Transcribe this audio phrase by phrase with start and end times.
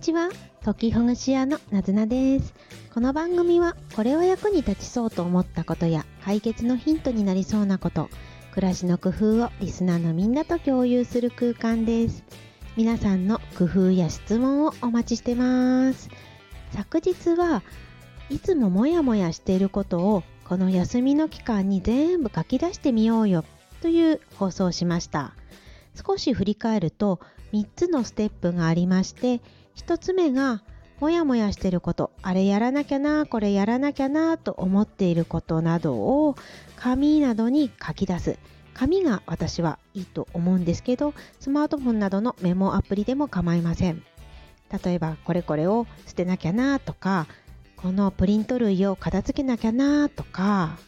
[0.00, 0.30] ちは
[0.64, 2.54] 解きほぐし屋のなずなです
[2.94, 8.08] この番組はこれは役に立ちそうと思ったことや解決のヒントになりそうなこと
[8.54, 12.24] 暮らしの工夫をリスナーのみんなと共有する空間です。
[12.76, 16.08] 皆さんの工夫や質問をお待ちしてます。
[16.72, 17.62] 昨日は
[18.28, 23.44] いつもモヤモヤしていることをこの休みの期間に全部書き出してみようよ。
[23.82, 25.34] という放送をしました。
[25.94, 27.20] 少し振り返ると
[27.52, 29.40] 3つのステップがありまして
[29.76, 30.62] 1つ目が
[31.00, 32.10] もやもやしてること。
[32.22, 36.36] あれやらなきゃなこれやらなきゃなと思っていることなどを
[36.76, 38.38] 紙などに書き出す。
[38.74, 44.02] 紙が私はいいと思うんですけどスマートフォンなどのメモアプリでも構いません。
[44.84, 47.26] 例えばこれこれを捨てなきゃなとか
[47.76, 50.78] このプリント類を片付けなきゃなとか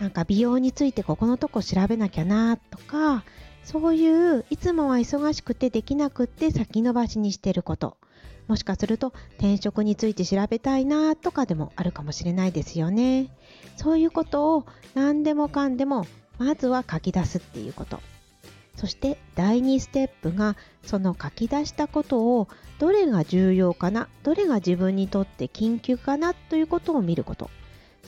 [0.00, 3.24] なんか美容についてここのとこ調べなきゃなとか
[3.64, 7.96] そういういつもは忙しくてできなくって先延ばしにしてること。
[8.50, 13.30] もしかすると転職について調べたいなとかでもあるかもしれないですよね。
[13.76, 16.04] そういうことを何でもかんでも
[16.36, 18.00] まずは書き出すっていうこと。
[18.74, 22.48] そして第2ステップがその書き出したことを
[22.80, 27.50] どれが重要かなどれが自分にとって緊急かなということを見ること。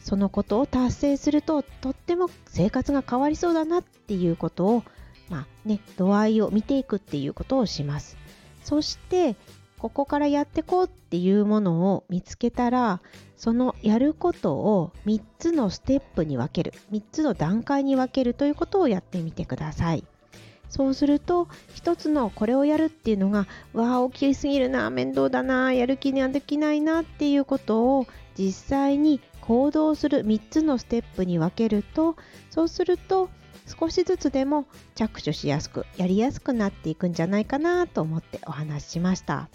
[0.00, 4.82] そのことを達成するととっても生活が変わりそうだなっていうことを
[5.30, 8.16] まあね、度合いを見ていくっていうことをします。
[8.64, 9.36] そして
[9.78, 13.00] ここからやってこうっていうものを見つけたら
[13.36, 20.04] そのやることを3つのステップに分ける3つの段階に分けるということをやってみてください。
[20.70, 21.44] そうすると
[21.76, 32.16] 1つのこれをやるっていうのがわあ大きすぎるな面倒だなやる気にはできないなっていうことを実際に行動する3つのステップに分けると
[32.50, 33.28] そうすると
[33.66, 39.48] 少しずつでも着手しやすくやりやすくなっていくんじゃないかなと思ってお話ししました。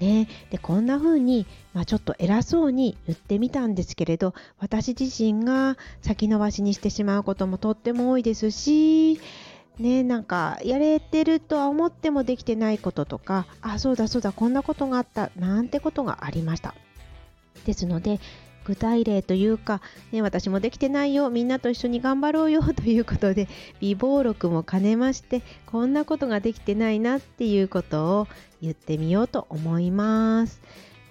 [0.00, 9.20] ね、でこんな風に、まあ、ちょっと偉そうに言ってみたんですけれど私自身が先延ばしにしてしまうこともとっても多いですし
[9.78, 16.74] ねなんかやれてるとは思ってもできてないこととかあそうだそうだこんなことがあったなんてことがありました
[17.66, 18.20] ですので
[18.64, 19.80] 具体例というか、
[20.12, 23.48] ね、私もできてないよみんなと一緒に頑張ろうよということで
[23.80, 28.28] 微暴録も兼ねましてこんなことができてないなっていうことを
[28.60, 30.60] 言ってみようと思います。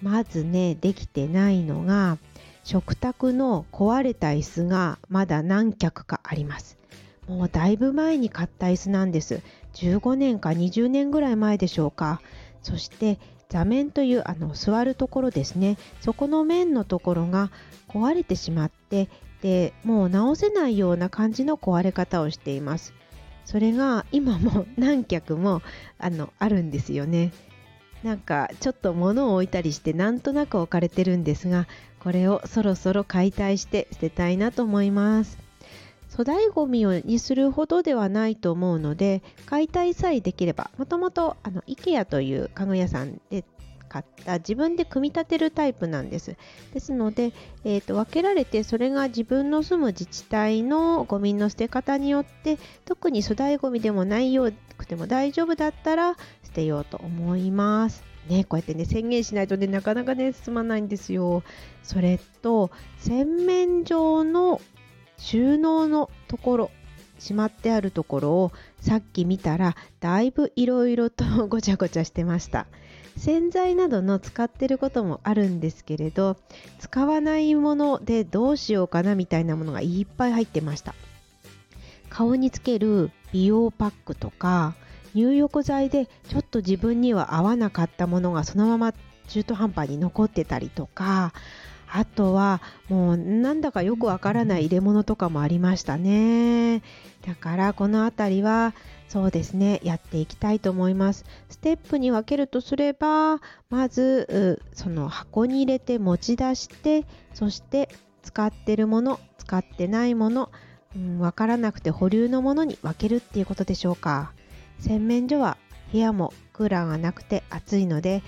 [0.02, 2.18] まずねできてないのが
[2.64, 6.78] 食卓の壊れた椅子がまだ何脚かあります。
[7.26, 9.40] もうだいぶ前に買った椅子なんです。
[9.74, 12.20] 15年か20年ぐらい前でしょうか。
[12.62, 13.18] そして
[13.50, 15.76] 座面というあの座るところですね。
[16.00, 17.50] そこの面のところが
[17.88, 19.08] 壊れてしまって
[19.42, 22.94] でもう直せないような感じの壊れ方をしています。
[23.44, 25.60] それが今も何脚も
[25.98, 27.32] あのあるんですよね。
[28.04, 31.66] なんかちょっと物を置いたりしてなんとなく置かれてるんですが
[31.98, 35.49] これをそろそろ解体して捨てたいなと思います。
[36.10, 43.44] 粗大ごみにするほどではないと思うので解体さえできればもともと IKEA という家具屋さんで
[43.88, 46.36] 買った自分で組み立てるタイプなんです
[46.72, 47.32] ですので、
[47.64, 61.42] えーと、分けられてそれが自分の住む自治体のゴミの捨て方によって特に粗大ごみでもないよくても大丈夫だったら捨てようと思いますね、こうやってね宣言しないとねなかなかね進まないんですよ。
[61.82, 64.60] それと洗面所の
[65.20, 66.70] 収納のところ
[67.18, 72.66] しまってあるところをさっき見たらだいぶいろいろとごちゃごちゃしてました。
[73.16, 76.36] 洗剤などの使ってることもあるんですけれど
[76.78, 80.94] 使わないものでどうしようかなみたいなものがいっぱい入ってました。
[82.08, 84.74] 顔につける美容パックとか
[85.14, 88.94] 入浴剤でちょっと自分には合わなかったものがそのまま
[89.28, 91.32] 中途半端に残ってたりとか
[91.92, 96.82] あとはもうなんだかよくわからない入れ物とかもありましたね。
[97.26, 98.74] だからこの辺りは
[99.08, 101.24] そうですねやっていきたいと思います。
[101.48, 107.04] ステップに分けるとすればまずその箱に入れて持ち出して
[107.34, 107.88] そして
[108.22, 110.50] 使ってるもの使ってないもの
[110.96, 114.32] うん、分からなくて保留のものに分けるっていうことでしょうか。
[114.80, 115.56] 洗面所は
[115.92, 118.22] 部屋もクーラーがなくて暑いので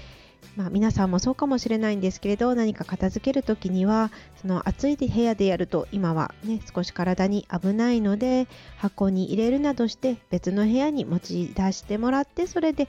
[0.56, 4.10] まあ、皆さんもそうかもしれないんですけれど何か片付ける時には
[4.40, 8.46] その暑い部屋でやると今はね少し体に危ないので
[8.76, 12.88] 箱に入れるなどして別の部屋に持ち出してもらってそれで、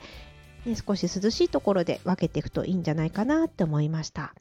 [0.66, 4.34] ね、少し涼しいところで分けていくといいんじゃないかなって思いました。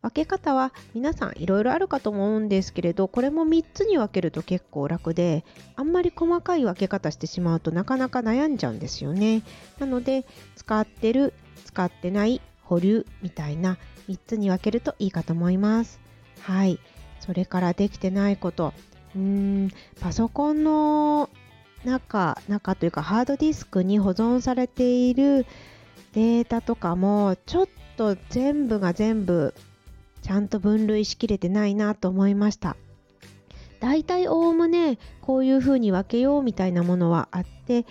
[0.00, 5.44] 分け方は皆さんいろいろあるかと思うんですけれどこれも3つに分けると結構楽で
[5.76, 9.42] あんまり細かい分け方してしまうとなかなか悩んじゃうんですよね。
[9.78, 10.24] なので
[10.56, 11.34] 使ってる
[11.66, 12.40] 使ってない
[12.70, 13.78] 保留みたいな
[14.08, 15.98] 3つに分けるといいかと思います。
[16.40, 16.78] はい。
[17.18, 18.72] それからできてないこと。
[19.16, 19.20] うー
[19.66, 19.70] ん。
[20.00, 21.30] パソコンの
[21.84, 25.46] 中中というかハードディスクに保存されている
[26.12, 29.52] データとかもちょっと全部が全部
[30.22, 32.76] ちゃんと分類しきれてないなと思いました。
[33.80, 37.84] だいたいおおむねこういうふうに分けようみたいなものはあって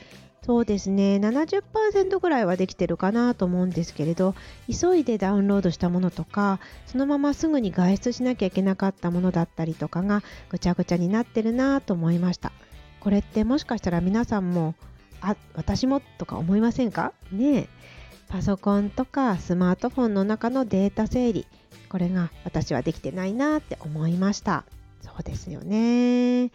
[0.49, 1.17] そうですね。
[1.17, 4.33] 70%ぐらいはできてるかなと思うんですけれど
[4.67, 12.51] 急いでダウンロードしたものとかそのまますぐに外出しなきゃいけなかったものだったりとかがぐちゃぐちゃになってるなと思いました。
[12.99, 14.73] これってもしかしたら皆さんも
[15.21, 17.13] あ私もとか思いませんか？
[17.31, 17.69] ねえ。
[18.27, 21.45] パソコンとかスマートフォンの中のデータ整理。
[21.89, 24.65] これが私はできてないなって思いました。
[25.03, 26.49] そうですよね。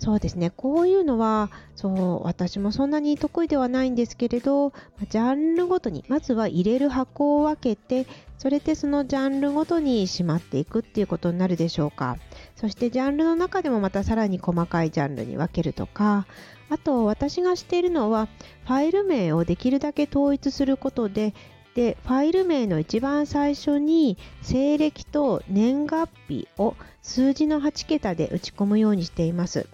[0.00, 0.50] そうですね。
[0.50, 4.72] こういうのはそう私もそんなに得意ではないんですけれど
[5.10, 8.06] ジャンルごとにまずは入れる箱を分けて
[8.38, 12.16] それでそのジャンルごとにしまっていくっていうことになるでしょうか。
[12.54, 16.26] そしてジャンルの中でもまたさらに細かいジャンルに分けるとか
[16.70, 18.28] あと私がしているのは
[18.66, 21.34] ファイル名をできるだけ統一することで
[21.74, 29.66] でファイル名の一番最初に西暦と年月日を数字の8桁で打ち込むようにしています。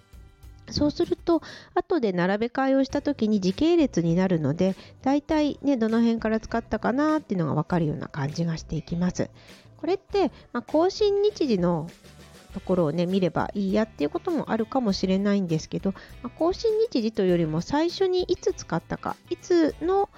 [0.71, 1.43] そうすると
[1.75, 9.31] 後で並べ替えをした時に時系列になるのでだいたいねどの辺から使ったかなっていうのが分かるような感じがしていきます。
[9.77, 11.91] これって、まあ、更新日時の
[12.55, 20.09] ところをね見ればいいやっていうこともあるかもしれないんですけど、まあ、更新日時というよりも最初にいつ使ったかいつの、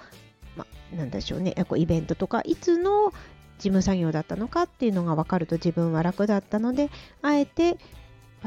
[0.55, 3.11] まあ、なんでしょうねイベントとかいつの
[3.57, 6.89] 事務作業だったのかっていうのが分かると自分は楽だったので
[7.21, 7.77] あえて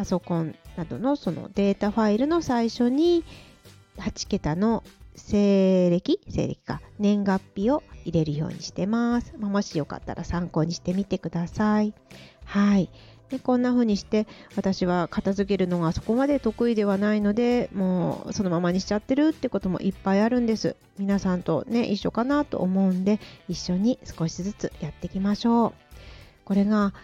[0.00, 3.22] パソコンなどのそのデータファイルの最初に
[3.98, 4.82] 8桁の
[5.14, 6.20] 西暦？
[6.26, 9.34] 西暦か年月日を入れるようにしてます。
[9.36, 11.92] まあ、もしよかったら参考にしてみてください。
[12.46, 12.88] はい。
[13.28, 14.26] でこんな風にして
[14.56, 23.20] 私は片付けるのがそこまで得意ではないのでもうそのままにしちゃってるってこともいっぱいあるんです皆さんとね一緒かなと思うんで
[23.50, 25.72] 一緒に少しずつやっていきましょう
[26.46, 26.94] これが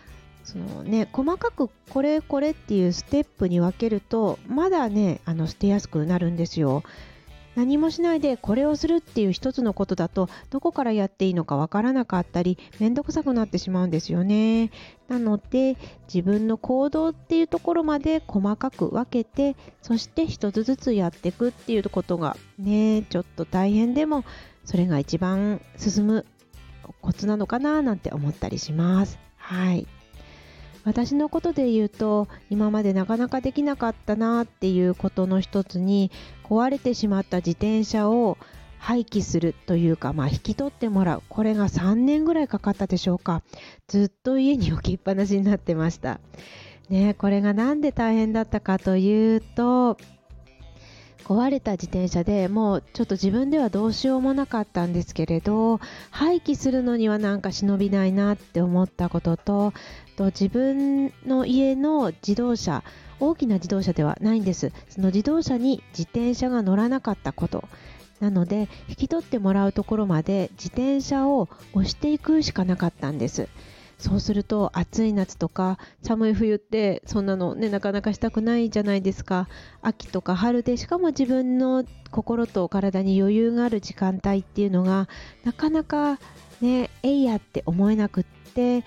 [0.47, 6.83] そのね細かくこれこれっていうステップに分けるとまだねあの捨てやすくなるんですよ。
[7.57, 14.71] 何もしないでこれをするっていう一つのことだとどこからやっていいのかわからなかったりめんどくさくなってしまうんですよね。
[15.09, 15.79] なので
[16.13, 24.25] 自分の行動っていうところまで細かく分けてそして一つずつやっていくっていうことがねちょっと大変でも
[24.65, 26.27] それが一番進む
[27.01, 29.19] コツなのかななんて思ったりします。
[29.37, 29.87] はい。
[30.87, 36.13] 私のことで言うと今までなかなかできなかったなっていうことの一つに
[36.45, 38.39] 壊れてしまった自転車を
[38.79, 41.23] 廃棄するというか、まあ、引き取ってもらう。
[41.29, 43.43] これが3年ぐらいかかったでしょうか。
[43.89, 46.21] ずっと家に置きっぱなしになってました。
[46.89, 49.97] ねこれが何で大変だったかというと
[51.27, 55.81] 壊れた自転車でもうちょっと自分ではどうしようもなかったんですけれど
[56.13, 59.73] 廃棄するのにはなんか忍びないなって思ったことと
[60.17, 62.85] と自分の家の自動車
[63.19, 64.73] 大きな自動車ではないんです。
[64.89, 67.65] その自動車に自転車が乗らなかったこと。
[68.21, 73.49] なので引き取ってもらうところまで自転車を押していくしかなかったんです。
[73.99, 79.49] そうすると暑い夏とか寒い冬ってそんなのねなかなかしたくないじゃないですか。
[79.81, 85.09] 秋とか春でしかも自分の心と体に余裕がある時間帯っていうのが
[85.45, 86.19] なかなか
[86.61, 88.25] ねえいやって思えなくっ
[88.55, 88.85] て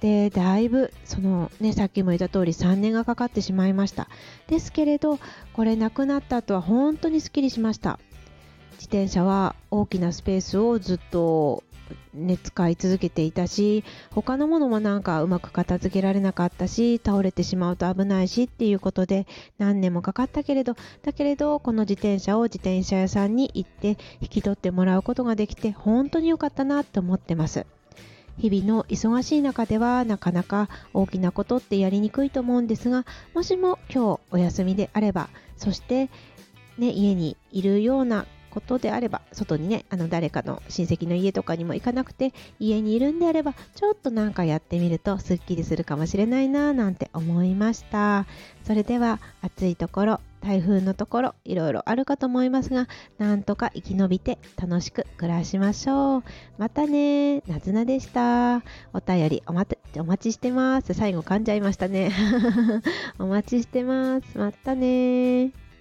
[0.00, 4.08] でだいぶそのねさっきも言った通り3年がかかってしまいました。
[4.46, 5.18] ですけれど
[5.54, 7.98] これなくなった後は本当にすっきりしました。
[8.72, 11.62] 自転車は大きなスペースをずっと
[12.14, 19.26] ね、使い続けていたし他のものもなんかうまく片付けられなかったし倒れてしまうと危ないしっていうことで
[19.58, 27.66] 何年もかかったけれどだけれどこの自転車を自転車屋さんに行って引き取ってもらうことができて本当に良かったなと思ってます。
[28.38, 36.08] 日々の忙しい中ではなかなか大きなことってやりにくいと思うんですがもしも今日お休みであればそして
[36.78, 48.26] ね、家にいるようなことであれば外にねあの誰かの親戚の家とかにも行かなくて家にいるんであればちょっとなんかやってみるとすっきりするかもしれないななんて思いました。
[48.64, 56.22] それでは暑いところ台風のところいろいろあるかと思いますがなんとか生き延びて楽しく暮らしましょう。
[56.58, 58.62] またねなずなでした。
[58.92, 60.92] お便りお待お待ちしてます。
[60.92, 62.12] 最後噛んじゃいましたね。
[63.18, 64.38] お待ちしてます。
[64.38, 65.71] またね。